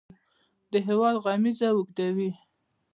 د 0.71 0.73
هیواد 0.87 1.15
غمیزه 1.23 1.67
اوږدوي. 1.73 2.31